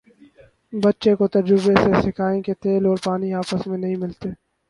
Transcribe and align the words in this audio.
بچے 0.73 1.11
کو 1.15 1.25
تجربے 1.35 1.73
سے 1.75 2.01
سکھائیں 2.03 2.41
کہ 2.41 2.53
تیل 2.61 2.85
اور 2.85 2.97
پانی 3.03 3.33
آپس 3.33 3.67
میں 3.67 3.77
نہیں 3.77 3.95
ملتے 3.97 4.29